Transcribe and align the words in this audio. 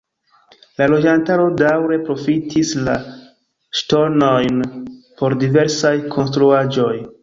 La 0.79 0.87
loĝantaro 0.93 1.45
daŭre 1.59 1.99
profitis 2.09 2.73
la 2.89 2.97
ŝtonojn 3.83 4.67
por 5.23 5.41
diversaj 5.47 5.97
konstruaĵoj. 6.19 6.95